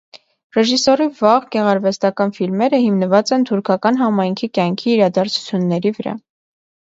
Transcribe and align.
Ռեժիսորի 0.57 1.05
վաղ 1.17 1.43
գեղարվեստական 1.55 2.33
ֆիլմերը 2.37 2.79
հիմնված 2.85 3.35
են 3.37 3.45
թուրքական 3.51 4.01
համայնքի 4.01 4.51
կյանքի 4.59 4.91
իրադարձությունների 4.97 5.95
վրա։ 6.01 6.17